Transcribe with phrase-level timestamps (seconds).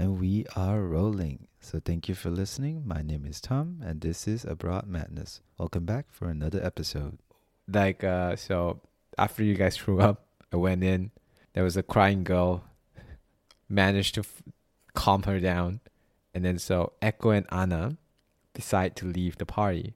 [0.00, 1.46] And we are rolling.
[1.60, 2.84] So thank you for listening.
[2.86, 5.42] My name is Tom, and this is Abroad Madness.
[5.58, 7.18] Welcome back for another episode.
[7.68, 8.80] Like, uh, so
[9.18, 11.10] after you guys threw up, I went in.
[11.52, 12.64] There was a crying girl.
[13.68, 14.42] Managed to f-
[14.94, 15.80] calm her down,
[16.34, 17.98] and then so Echo and Anna
[18.54, 19.92] decide to leave the party.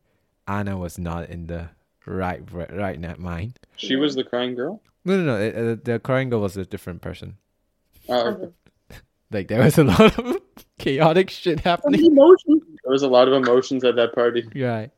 [0.46, 1.71] Anna was not in the
[2.05, 3.59] right right, right net mind.
[3.77, 4.82] She was the crying girl.
[5.07, 5.41] No, no, no.
[5.41, 7.39] it- uh, the crying girl was a different person.
[8.07, 8.52] Oh, okay.
[9.30, 10.36] Like there was a lot of
[10.79, 12.05] chaotic shit happening.
[12.05, 12.62] emotions.
[12.82, 14.46] There was a lot of emotions at that party.
[14.55, 14.91] Right.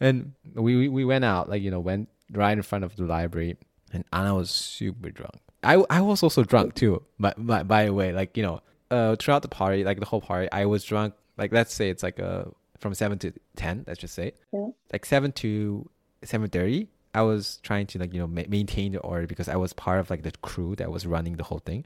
[0.00, 3.04] And we, we we went out, like, you know, went right in front of the
[3.04, 3.56] library
[3.92, 5.34] and Anna was super drunk.
[5.62, 7.02] I I was also drunk too.
[7.18, 8.60] But, but by the way, like, you know,
[8.90, 12.02] uh throughout the party, like the whole party, I was drunk like let's say it's
[12.02, 12.44] like uh
[12.78, 14.32] from seven to ten, let's just say.
[14.52, 14.68] Yeah.
[14.92, 15.88] Like seven to
[16.24, 16.88] seven thirty.
[17.14, 20.00] I was trying to like, you know, ma- maintain the order because I was part
[20.00, 21.84] of like the crew that was running the whole thing.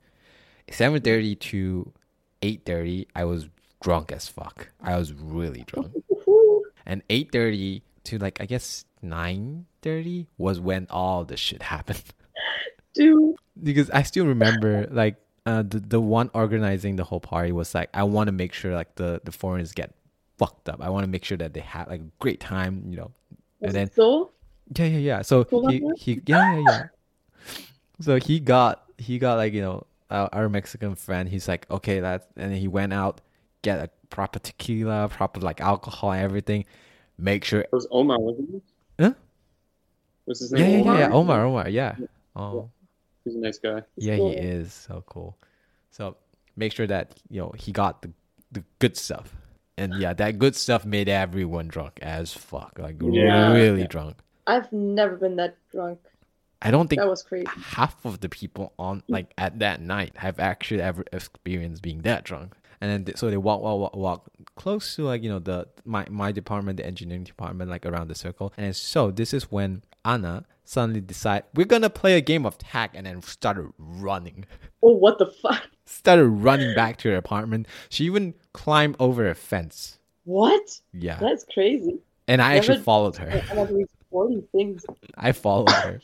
[0.71, 1.93] Seven thirty to
[2.43, 3.49] eight thirty, I was
[3.81, 4.69] drunk as fuck.
[4.81, 5.93] I was really drunk.
[6.89, 12.01] And 8.30 to like i guess 9.30 was when all the shit happened.
[12.95, 17.75] Dude, because i still remember like uh, the, the one organizing the whole party was
[17.75, 19.97] like i want to make sure like the, the foreigners get
[20.39, 20.81] fucked up.
[20.81, 23.11] I want to make sure that they have like a great time you know.
[23.61, 24.31] Was and then so?
[24.77, 25.23] yeah yeah yeah.
[25.23, 26.83] So he, he yeah yeah yeah.
[28.01, 32.01] So he got he got like you know our, our mexican friend he's like okay
[32.01, 33.21] that and he went out
[33.63, 36.65] get a proper tequila proper like alcohol and everything
[37.19, 38.63] make sure It was Omar, wasn't it?
[39.01, 39.13] Huh?
[40.27, 41.11] Was his Yeah, name yeah, yeah, yeah.
[41.11, 41.13] Omar?
[41.13, 41.97] Omar, Omar, yeah.
[42.35, 42.69] Oh,
[43.25, 43.83] He's a nice guy.
[43.97, 45.37] yeah, he is so cool.
[45.91, 46.17] So
[46.57, 48.11] make sure that you know he got the
[48.53, 49.35] the good stuff,
[49.77, 53.53] and yeah, that good stuff made everyone drunk as fuck, like Yeah.
[53.53, 53.87] really Yeah.
[53.87, 54.17] drunk.
[54.47, 55.99] I've never been that drunk.
[56.63, 57.47] I don't think That was crazy.
[57.61, 59.13] half of the people on hmm.
[59.13, 62.55] like at that night have actually ever experienced being that drunk.
[62.81, 65.67] And then th- so they walk, walk, walk, walk close to like you know the
[65.85, 68.53] my my department, the engineering department, like around the circle.
[68.57, 72.91] And so this is when Anna suddenly decide we're gonna play a game of tag,
[72.95, 74.45] and then started running,
[74.83, 75.63] Oh, what the fuck?
[75.87, 77.67] started running back to her apartment.
[77.89, 79.99] She even climbed over a fence.
[80.25, 80.81] What?
[80.93, 81.99] Yeah, That's crazy.
[82.29, 83.43] and I actually followed her.
[83.51, 84.85] I'm not doing sporty things.
[85.17, 86.01] I followed her.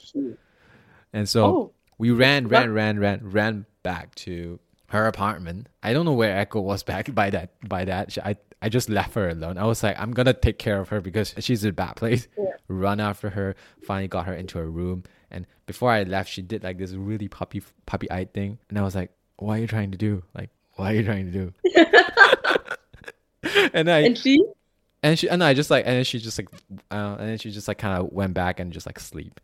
[1.12, 1.44] And so.
[1.44, 4.58] Oh, We ran, ran, ran, ran, ran back to
[4.88, 5.68] her apartment.
[5.82, 7.50] I don't know where Echo was back by that.
[7.68, 9.58] By that, She- I I just left her alone.
[9.58, 12.28] I was like, I'm gonna take care of her because she's in a bad place.
[12.38, 12.44] Yeah.
[12.68, 13.54] Run after her.
[13.84, 15.02] Finally got her into her room.
[15.30, 18.58] And before I left, she did like this really puppy puppy eyed thing.
[18.68, 20.22] And I was like, What are you trying to do?
[20.34, 21.52] Like, what are you trying to do?
[23.74, 24.42] and I and she?
[25.02, 26.48] and she and I just like and then she just like
[26.90, 29.40] uh, and then she just like kind of went back and just like sleep.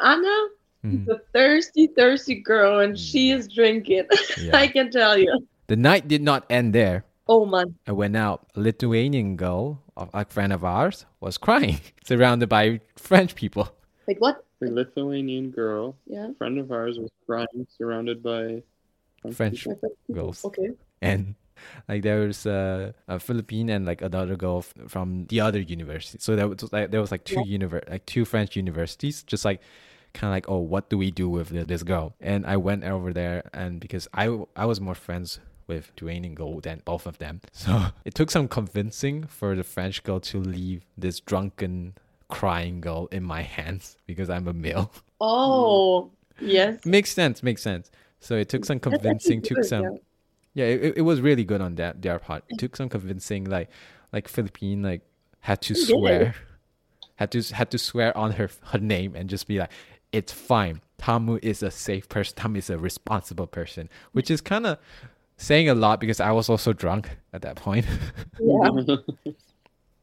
[0.00, 0.46] Anna?
[0.84, 1.06] Mhm.
[1.06, 4.04] The thirsty, thirsty girl, and she is drinking.
[4.38, 4.56] Yeah.
[4.56, 5.46] I can tell you.
[5.68, 7.04] The night did not end there.
[7.28, 7.74] Oh man.
[7.88, 8.46] I went out.
[8.54, 13.66] A Lithuanian girl, a a friend of ours, was crying, surrounded by French people.
[14.06, 14.44] Like what?
[14.60, 16.30] The Lithuanian girl, Yeah.
[16.30, 18.62] a friend of ours, was crying, surrounded by
[19.32, 19.72] French people.
[19.74, 20.44] my friend- girls.
[20.44, 20.70] Okay.
[21.02, 21.34] And
[21.88, 26.18] like there was uh, a Philippine and like another girl f- from the other university.
[26.20, 29.60] So there was like there was like two univer- like two French universities, just like
[30.16, 32.14] kind of like oh what do we do with this girl?
[32.20, 34.24] And I went over there and because I
[34.56, 38.30] I was more friends with Dwayne and Gold than both of them, so it took
[38.30, 41.94] some convincing for the French girl to leave this drunken
[42.28, 44.90] crying girl in my hands because I'm a male.
[45.20, 46.10] Oh,
[46.40, 46.84] yes.
[46.84, 47.90] makes sense makes sense
[48.20, 49.90] so it took some convincing took some yeah.
[50.52, 53.70] yeah, it, it was really good on that their part it took some convincing like
[54.12, 55.00] like philippine like
[55.40, 56.34] had to swear
[57.16, 59.70] had to had to swear on her her name and just be like
[60.12, 64.66] it's fine Tomo is a safe person Tomo is a responsible person which is kind
[64.66, 64.78] of
[65.36, 67.84] saying a lot because i was also drunk at that point
[68.40, 68.70] Yeah.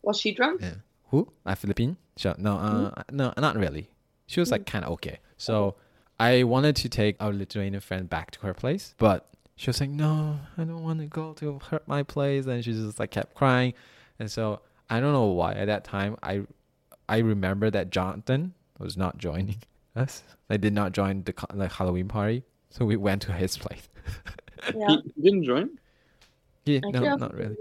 [0.04, 0.62] Was she drunk?
[0.62, 0.74] Yeah.
[1.12, 1.32] Who?
[1.46, 1.96] A Philippine?
[2.18, 2.36] Sure.
[2.38, 3.90] No, uh, no, not really.
[4.28, 5.20] She was like kind of okay.
[5.38, 5.76] So
[6.20, 9.92] I wanted to take our Lithuanian friend back to her place, but she was like,
[9.92, 13.34] "No, I don't want to go to her my place," and she just like kept
[13.34, 13.74] crying.
[14.20, 16.42] And so I don't know why at that time I
[17.08, 19.62] I remember that Jonathan was not joining
[19.96, 20.24] us.
[20.50, 23.88] I did not join the co- like Halloween party, so we went to his place.
[24.76, 24.88] Yeah.
[24.88, 25.70] He, he didn't join.
[26.66, 27.56] Yeah, Actually, no, not really.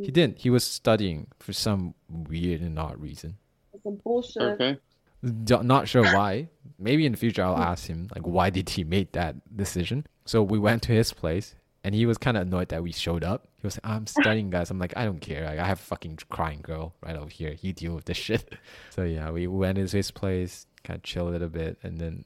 [0.00, 0.38] He didn't.
[0.38, 3.36] He was studying for some weird and odd reason.
[3.82, 4.42] Some bullshit.
[4.42, 4.78] Okay.
[5.22, 6.48] D- not sure why.
[6.78, 10.06] Maybe in the future I'll ask him like why did he make that decision.
[10.24, 13.24] So we went to his place and he was kind of annoyed that we showed
[13.24, 13.46] up.
[13.60, 15.44] He was like, "I'm studying, guys." I'm like, "I don't care.
[15.44, 17.56] Like, I have a fucking crying girl right over here.
[17.60, 18.54] You deal with this shit."
[18.90, 22.24] So yeah, we went into his place, kind of chill a little bit, and then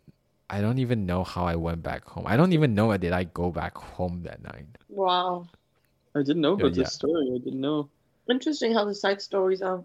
[0.50, 2.24] I don't even know how I went back home.
[2.26, 4.66] I don't even know did I go back home that night.
[4.88, 5.46] Wow.
[6.14, 6.82] I didn't know about Yeah.
[6.84, 7.30] this story.
[7.34, 7.88] I didn't know.
[8.28, 9.84] Interesting how the side stories are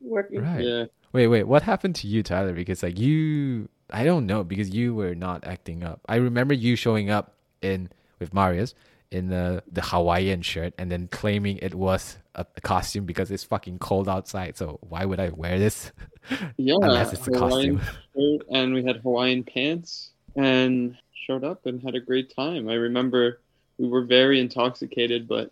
[0.00, 0.40] working.
[0.40, 0.64] Right.
[0.64, 0.84] Yeah.
[1.12, 1.44] Wait, wait.
[1.44, 2.52] What happened to you, Tyler?
[2.52, 6.00] Because like you, I don't know because you were not acting up.
[6.08, 8.74] I remember you showing up in with Marius
[9.10, 13.44] in the the Hawaiian shirt and then claiming it was a, a costume because it's
[13.44, 14.56] fucking cold outside.
[14.56, 15.92] So why would I wear this
[16.56, 16.74] Yeah.
[16.80, 18.40] unless it's a Hawaiian costume?
[18.50, 20.96] and we had Hawaiian pants and
[21.26, 22.68] showed up and had a great time.
[22.68, 23.40] I remember
[23.78, 25.50] we were very intoxicated, but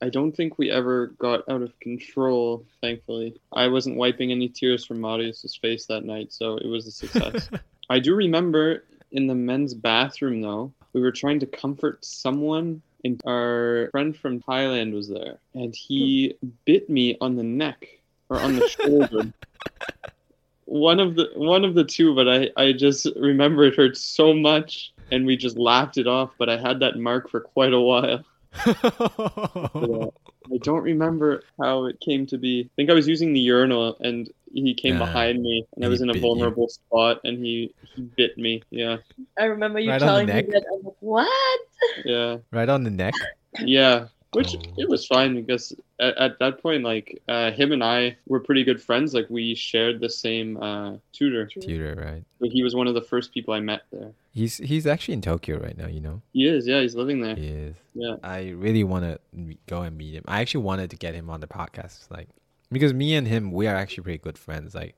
[0.00, 3.40] I don't think we ever got out of control, thankfully.
[3.52, 7.50] I wasn't wiping any tears from Marius's face that night, so it was a success.
[7.90, 13.20] I do remember in the men's bathroom, though, we were trying to comfort someone, and
[13.26, 16.48] our friend from Thailand was there, and he hmm.
[16.64, 17.86] bit me on the neck
[18.28, 19.32] or on the shoulder.
[20.66, 24.32] One of the one of the two, but I I just remember it hurt so
[24.32, 26.30] much, and we just laughed it off.
[26.38, 28.24] But I had that mark for quite a while.
[30.54, 30.60] Yeah.
[30.60, 32.62] I don't remember how it came to be.
[32.64, 35.00] I think I was using the urinal and he came Yeah.
[35.00, 36.28] behind me and I was in a bit you.
[36.28, 38.62] vulnerable spot and he, he bit me.
[38.70, 38.98] Yeah.
[39.38, 40.64] I remember you Right telling me that.
[40.72, 41.60] I'm like, what?
[42.04, 42.38] Yeah.
[42.52, 43.14] right on the neck.
[43.60, 44.06] Yeah.
[44.34, 48.40] Which it was fine because at, at that point, like uh, him and I were
[48.40, 49.14] pretty good friends.
[49.14, 51.46] Like we shared the same uh, tutor.
[51.46, 52.24] Tutor, right?
[52.40, 54.12] Like, he was one of the first people I met there.
[54.32, 55.86] He's he's actually in Tokyo right now.
[55.86, 56.22] You know.
[56.32, 56.66] He is.
[56.66, 56.80] Yeah.
[56.80, 57.36] He's living there.
[57.36, 57.76] He is.
[57.94, 58.16] Yeah.
[58.22, 59.18] I really want to
[59.66, 60.24] go and meet him.
[60.26, 62.28] I actually wanted to get him on the podcast, like
[62.72, 64.74] because me and him, we are actually pretty good friends.
[64.74, 64.96] Like,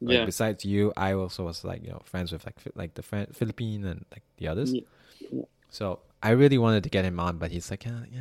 [0.00, 0.24] like Yeah.
[0.24, 3.84] besides you, I also was like you know friends with like like the Fran- Philippine
[3.84, 4.72] and like the others.
[4.72, 4.82] Yeah.
[5.30, 5.42] Yeah.
[5.68, 8.20] So I really wanted to get him on, but he's like, yeah, yeah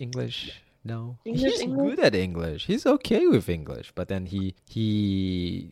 [0.00, 0.60] English.
[0.82, 1.96] No, English, he's English?
[1.96, 2.66] good at English.
[2.66, 5.70] He's okay with English, but then he he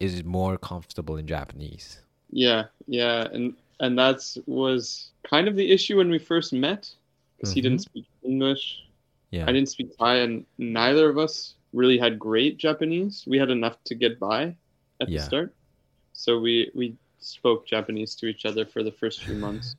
[0.00, 2.00] is more comfortable in Japanese.
[2.30, 6.90] Yeah, yeah, and and that's was kind of the issue when we first met
[7.36, 8.02] because he didn't mm-hmm.
[8.02, 8.82] speak English.
[9.30, 13.24] Yeah, I didn't speak Thai, and neither of us really had great Japanese.
[13.26, 14.56] We had enough to get by
[15.00, 15.20] at Yeah.
[15.20, 15.54] the start,
[16.12, 19.76] so we we spoke Japanese to each other for the first few months,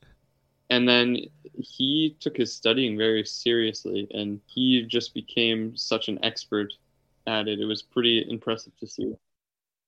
[0.69, 1.17] and then
[1.57, 6.73] he took his studying very seriously, and he just became such an expert
[7.27, 7.59] at it.
[7.59, 9.13] It was pretty impressive to see.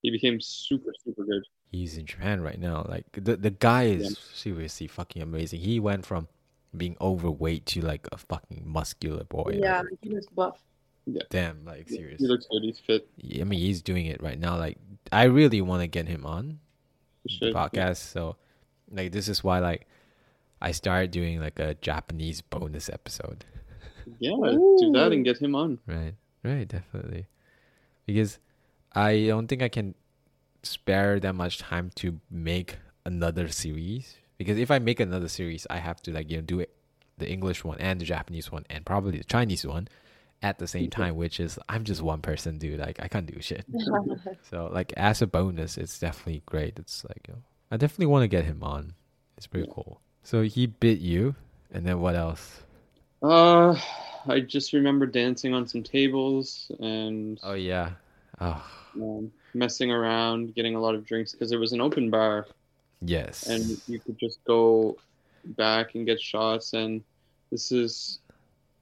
[0.02, 1.44] He became super super good.
[1.70, 2.84] he's in Japan right now.
[2.88, 4.16] Like the the guy is Yeah.
[4.34, 5.60] seriously fucking amazing.
[5.60, 6.28] He went from
[6.76, 9.58] being overweight to like a fucking muscular boy.
[9.62, 10.58] yeah, Like, he was buff.
[11.06, 11.22] Yeah.
[11.30, 12.28] damn, like He seriously.
[12.28, 12.62] looks good.
[12.62, 13.08] He's fit.
[13.40, 14.56] I mean, he's doing it right now.
[14.56, 14.78] Like,
[15.10, 16.60] I really want to get him on
[17.24, 17.54] You the should.
[17.54, 17.96] podcast.
[17.98, 18.36] So,
[18.90, 19.86] like, this is why like
[20.62, 23.44] I started doing like a Japanese bonus episode.
[24.20, 25.78] Yeah, do that and get him on.
[25.86, 26.14] Right,
[26.44, 27.26] right, definitely.
[28.06, 28.38] Because
[28.92, 29.96] I don't think I can
[30.62, 34.16] spare that much time to make another series.
[34.38, 36.70] Because if I make another series, I have to like you know do it
[37.18, 39.88] the English one and the Japanese one and probably the Chinese one
[40.42, 42.78] at the same time, which is I'm just one person, dude.
[42.78, 43.66] Like I can't do shit.
[44.50, 46.78] So like as a bonus, it's definitely great.
[46.78, 47.42] It's like you know,
[47.72, 48.94] I definitely want to get him on.
[49.36, 50.00] It's pretty cool.
[50.22, 51.34] So he bit you,
[51.72, 52.62] and then what else?
[53.22, 53.76] Uh,
[54.26, 57.90] I just remember dancing on some tables and Oh yeah.
[58.40, 58.64] Oh
[58.94, 62.46] um, messing around, getting a lot of drinks because it was an open bar
[63.00, 63.46] yes.
[63.46, 64.96] and you could just go
[65.44, 66.72] back and get shots.
[66.72, 67.02] And
[67.50, 68.20] this is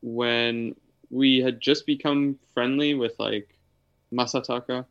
[0.02, 0.74] when
[1.10, 3.48] we had just become friendly with like
[4.12, 4.84] Masataka,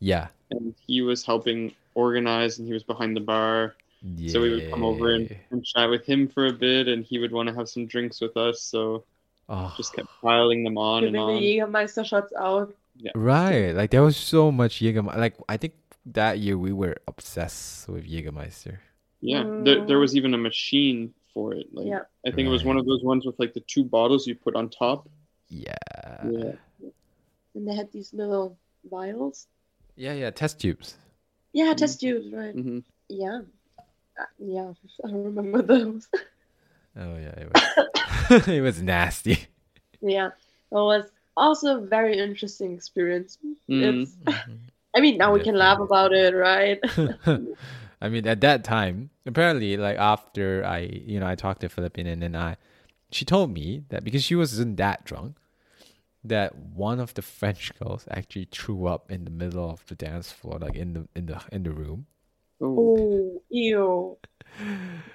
[0.00, 0.28] yeah.
[0.50, 3.74] and he was helping organize, and he was behind the bar.
[4.02, 4.32] Yeah.
[4.32, 7.18] So we would come over and, and chat with him for a bit, and he
[7.18, 8.60] would want to have some drinks with us.
[8.60, 9.04] So
[9.48, 11.70] oh, just kept piling them on and Giving the on.
[11.72, 12.74] Jägermeister shots out.
[12.96, 13.12] Yeah.
[13.14, 13.72] right.
[13.72, 15.16] Like there was so much Jägermeister.
[15.18, 15.74] Like I think
[16.06, 18.78] that year we were obsessed with Jägermeister.
[19.20, 20.00] Yeah, there, there Mm.
[20.00, 21.66] was even a machine for it.
[21.72, 22.00] Like Yeah.
[22.26, 24.56] I think it was one of those ones with like the two bottles you put
[24.56, 25.08] on top.
[25.48, 25.76] Yeah.
[26.28, 26.52] Yeah.
[27.54, 28.58] And they had these little
[28.90, 29.46] vials.
[29.94, 30.30] Yeah, yeah.
[30.30, 30.96] Test tubes.
[31.52, 32.52] Yeah, test tubes, right?
[32.54, 32.78] hmm
[33.08, 33.42] Yeah.
[34.20, 34.72] Uh, yeah,
[35.04, 36.08] I remember those.
[36.96, 38.48] Oh yeah, it was.
[38.48, 39.46] it was nasty.
[40.00, 40.28] yeah.
[40.28, 43.38] It was also a very interesting experience.
[43.68, 44.02] Mm.
[44.02, 44.16] It's
[44.94, 45.86] I mean now we can laugh Definitely.
[45.86, 46.80] about it, right?
[48.02, 52.08] I mean, at that time, apparently, like after I, you know, I talked to Philippine,
[52.08, 52.56] and then I,
[53.12, 55.36] she told me that because she wasn't that drunk,
[56.24, 60.32] that one of the French girls actually threw up in the middle of the dance
[60.32, 62.06] floor, like in the in the in the room,
[62.62, 64.16] Oh, ew.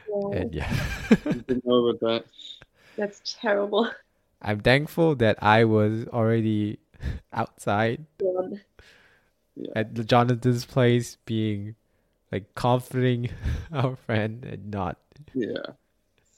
[0.10, 0.70] No, and yeah,
[1.24, 2.26] didn't know about that.
[2.98, 3.90] that's terrible.
[4.42, 6.80] I'm thankful that I was already
[7.34, 8.06] outside
[9.76, 11.76] at Jonathan's place, being
[12.32, 13.30] like comforting
[13.72, 14.98] our friend and not.
[15.34, 15.74] Yeah.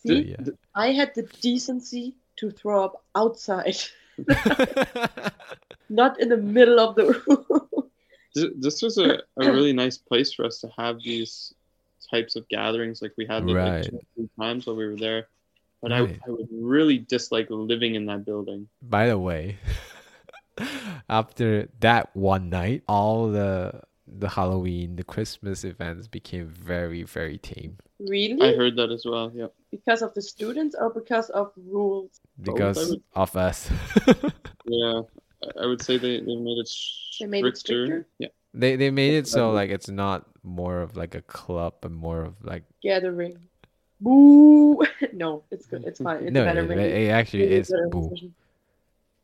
[0.05, 0.53] See, Yeah.
[0.75, 3.75] I had the decency to throw up outside,
[5.89, 7.67] not in the middle of the room.
[8.41, 11.53] Th- This was a, a really nice place for us to have these
[12.09, 13.01] types of gatherings.
[13.01, 13.81] Like we had them Right.
[13.81, 15.27] like two three times while we were there.
[15.81, 16.19] But Right.
[16.25, 18.67] I, I would really dislike living in that building.
[18.81, 19.57] By the way,
[21.09, 23.81] after that one night, all the
[24.11, 28.53] the Halloween, the Christmas events became very, very tame Really?
[28.53, 29.31] I heard that as well.
[29.35, 29.53] Yep.
[29.71, 32.19] Because of the students or because of rules?
[32.41, 33.69] because of us.
[34.65, 35.01] Yeah.
[35.57, 36.69] I- I would say they, they made it
[37.19, 37.85] They made it stricter.
[37.85, 38.07] stricter?
[38.19, 38.27] Yeah.
[38.53, 42.23] they they made it so like it's not more of like a club, but more
[42.23, 43.37] of like Gathering.
[44.01, 44.81] Boo!
[45.13, 45.83] no, it's good.
[45.85, 46.23] It's fine.
[46.23, 47.03] It's no, better it, rating.
[47.03, 48.09] it actually It's is a better boo.
[48.09, 48.33] decision.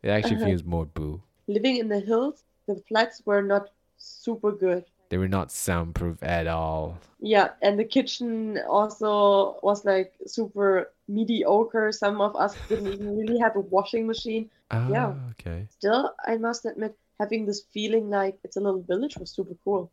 [0.03, 0.45] It actually Uh-huh.
[0.45, 1.21] feels more boo.
[1.47, 4.85] Living in the hills, the flats were not super good.
[5.09, 6.97] They were not soundproof at all.
[7.19, 11.91] Yeah, and the kitchen also was like super mediocre.
[11.91, 14.49] Some of us didn't even really have a washing machine.
[14.71, 15.13] Ah, Yeah.
[15.31, 15.67] okay.
[15.69, 19.91] Still, I must admit, having this feeling like it's a little village was super cool.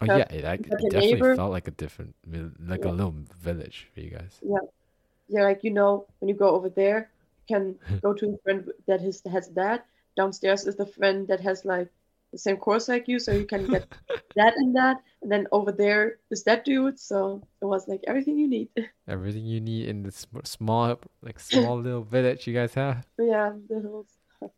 [0.00, 2.14] Oh yeah, it, it definitely neighbor- felt like a different,
[2.60, 4.38] like a little village for you guys.
[4.42, 4.58] Yeah,
[5.28, 7.10] yeah, like you know, when you go over there,
[7.48, 9.86] you can go to a friend that has has that.
[10.16, 11.88] Downstairs is the friend that has like
[12.36, 13.88] the same course like you, so you can get
[14.36, 14.98] that and that.
[15.22, 17.00] And then over there is that dude.
[17.00, 18.68] So it was like everything you need.
[19.08, 23.06] Everything you need in this small, like small little village you guys have.
[23.18, 24.08] yeah, the hills.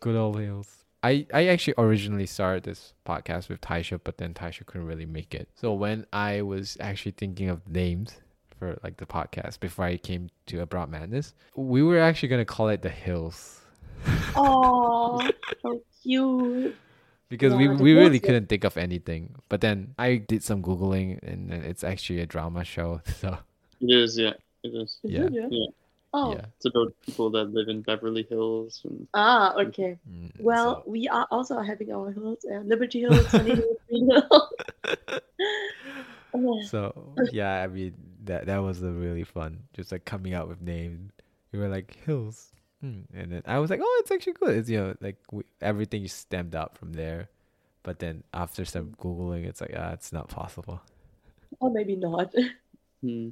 [0.00, 0.84] Good old hills.
[1.04, 5.32] I, I actually originally started this podcast with Taisha, but then Taisha couldn't really make
[5.34, 5.48] it.
[5.54, 8.16] So when I was actually thinking of names
[8.58, 12.68] for like the podcast before I came to Abroad Madness, we were actually gonna call
[12.68, 13.60] it the Hills
[14.38, 15.28] Oh,
[15.62, 16.76] so cute.
[17.28, 19.34] because Yeah, we we really couldn't think of anything.
[19.48, 23.00] But then I did some googling, and it's actually a drama show.
[23.20, 23.36] So
[23.80, 24.34] It is, yeah.
[24.62, 24.98] It is.
[25.04, 25.26] Is Yeah.
[25.26, 25.32] it?
[25.32, 25.48] Yeah.
[25.50, 25.66] Yeah.
[26.14, 26.32] Oh.
[26.32, 26.46] yeah.
[26.56, 29.98] It's about people that live in Beverly Hills and Ah, okay.
[30.08, 32.44] Mm, Well, so- we are also having our hills.
[32.48, 34.24] Uh, Liberty Hills, Sunny Hill, Green Hill.
[36.34, 40.48] Oh, So yeah, I mean that that was a really fun, just like coming out
[40.48, 41.12] with names.
[41.52, 43.00] We were like hills, hmm.
[43.14, 44.56] and then I was like, oh, it's actually good.
[44.56, 47.28] It's you know like we, everything stemmed out from there,
[47.82, 50.80] but then after some googling, it's like ah, it's not possible.
[51.60, 52.32] or maybe not.
[53.02, 53.30] hmm.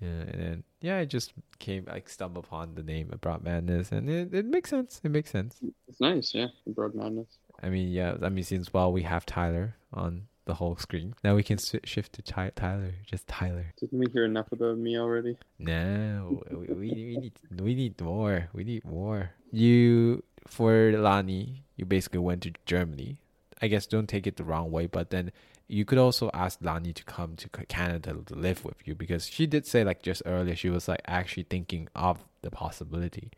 [0.00, 4.08] Yeah, and then yeah, I just came like stumbled upon the name Abroad Madness, and
[4.08, 5.00] it, it makes sense.
[5.02, 5.58] It makes sense.
[5.88, 6.46] it's nice, yeah.
[6.68, 7.38] Broad Madness.
[7.62, 11.36] I mean, yeah, I mean since while we have Tyler on the whole screen, now
[11.36, 13.66] we can swi shift to Ty- Tyler, just Tyler.
[13.78, 15.36] Didn't we hear enough about me already?
[15.58, 18.48] No, we, we, we need we need more.
[18.52, 19.30] We need more.
[19.52, 23.20] You for Lani, you basically went to Germany.
[23.60, 25.32] I guess don't take it the wrong way, but then
[25.68, 29.46] you could also ask Lani to come to Canada to live with you because she
[29.46, 33.30] did say like just earlier she was like actually thinking of the possibility.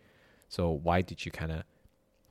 [0.49, 1.65] So why did you kind of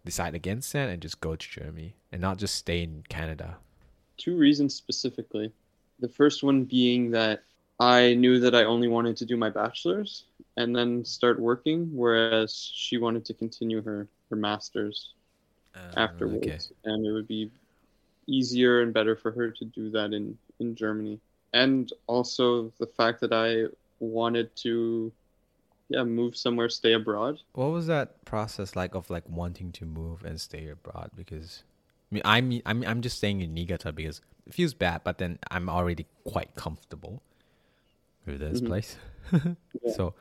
[0.05, 3.57] decide against that and just go to Germany and not just stay in Canada?
[4.19, 5.51] Two reasons specifically.
[5.99, 7.43] The first one being that
[7.79, 10.25] I knew that I only wanted to do my bachelor's
[10.57, 15.13] and then start working, whereas she wanted to continue her, her master's
[15.75, 16.71] ah, afterwards.
[16.83, 17.49] And it would be
[18.27, 21.19] easier and better for her to do that in, in Germany.
[21.53, 25.11] And also the fact that I wanted to
[25.89, 27.39] yeah, move somewhere, stay abroad.
[27.53, 31.09] What was that process like of like wanting to move and stay abroad?
[31.15, 31.63] Because
[32.11, 35.17] I mean, I mean, I'm I'm just staying in Niigata because it feels bad, but
[35.17, 37.21] then I'm already quite comfortable
[38.25, 38.61] with this Mhm.
[38.61, 38.97] place.
[39.83, 39.91] Yeah.
[39.91, 40.13] So,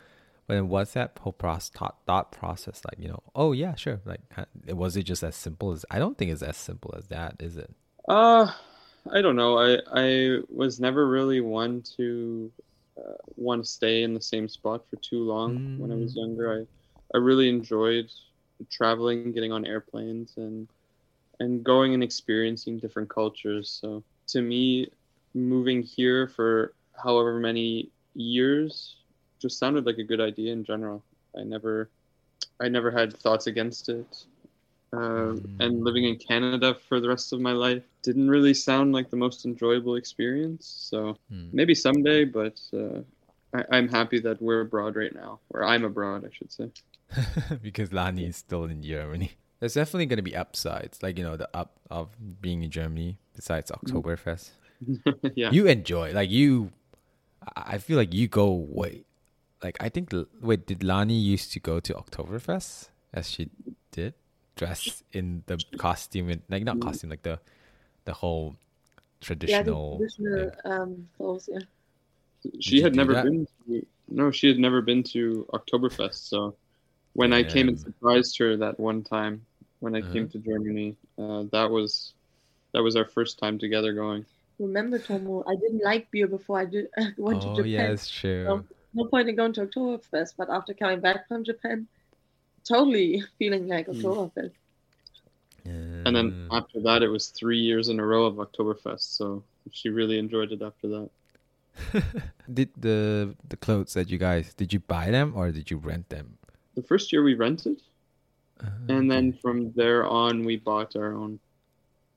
[0.47, 2.99] but then what's that whole process, thought, thought process like?
[2.99, 4.01] You know, oh yeah, sure.
[4.05, 4.21] Like,
[4.69, 5.85] was it just as simple as?
[5.91, 7.71] I don't think it's as simple as that, is it?
[8.09, 8.51] Uh,
[9.11, 9.59] I don't know.
[9.59, 12.53] I I was never really one to
[12.99, 16.17] uh, want to stay in the same spot for too long when I was Mm.
[16.17, 16.63] younger.
[16.63, 18.11] I I really enjoyed
[18.71, 20.69] traveling, getting on airplanes, and
[21.41, 23.79] and going and experiencing different cultures.
[23.81, 24.89] So to me,
[25.35, 28.97] moving here for however many years
[29.41, 31.05] just sounded like a good idea in general.
[31.39, 31.91] I never
[32.61, 34.27] I never had thoughts against it.
[34.93, 39.11] Um, and living in Canada for the rest of my life didn't really sound like
[39.11, 40.67] the most enjoyable experience.
[40.91, 41.51] So Hmm.
[41.53, 43.01] maybe someday, but uh,
[43.55, 46.71] I, I'm happy that we're abroad right now, or I'm abroad, I should say.
[47.63, 49.33] because Lani is still in Germany.
[49.61, 52.09] There's definitely going to be upsides, like you know the up of
[52.41, 53.19] being in Germany.
[53.35, 54.51] Besides Oktoberfest,
[55.35, 55.51] yeah.
[55.51, 56.73] you enjoy like you.
[57.57, 59.05] I I feel like you go way,
[59.63, 60.13] like I think.
[60.15, 63.51] L- Wait, did Lani used to go to Oktoberfest as she
[63.91, 64.15] did,
[64.57, 67.41] dress in the costume and like not costume, like the,
[68.05, 68.57] the whole
[69.21, 69.99] traditional.
[70.01, 70.51] Yeah, the traditional.
[70.51, 71.49] traditional um, clothes.
[71.51, 71.59] Yeah.
[72.61, 73.25] She you had never that?
[73.25, 76.29] been to no, she had never been to Oktoberfest.
[76.29, 76.55] So
[77.19, 79.47] when I came and surprised her that one time
[79.81, 80.33] when I came Uh-huh.
[80.33, 82.15] to Germany, uh, that was
[82.75, 84.27] that was our first time together going.
[84.59, 87.91] Remember, Tomo, I didn't like beer before I did went oh to Japan.
[87.91, 88.65] yeah, it's true.
[88.95, 91.89] no point in going to Oktoberfest, but after coming back from Japan,
[92.69, 94.03] totally feeling like Mm.
[94.03, 94.53] Oktoberfest.
[96.07, 96.49] And then Mm.
[96.51, 99.17] after that, it was three years in a row of Oktoberfest.
[99.17, 101.11] So she really enjoyed it after that.
[102.53, 106.09] did the the clothes that you guys did you buy them or did you rent
[106.11, 106.38] them?
[106.79, 107.83] The first year we rented,
[108.63, 111.33] Ah, and then from there on, we bought our own.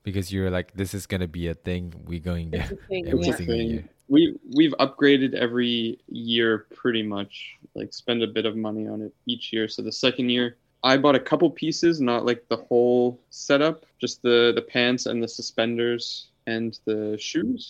[0.03, 3.35] because you're like this is gonna be a thing We're going It's there every yeah.
[3.39, 3.83] single year.
[4.15, 4.21] We
[4.57, 6.49] we've upgraded every year
[6.81, 7.33] pretty much.
[7.79, 9.65] Like spend a bit of money on it each year.
[9.73, 10.47] So the second year,
[10.83, 15.17] I bought a couple pieces, not like the whole setup, just the the pants and
[15.23, 16.05] the suspenders
[16.53, 16.99] and the
[17.29, 17.61] shoes.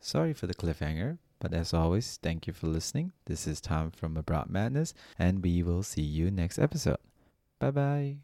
[0.00, 3.12] Sorry for the cliffhanger, but as always, thank you for listening.
[3.26, 6.98] This is Tom from Abroad Madness, and we will see you next episode.
[7.58, 8.20] Bye bye.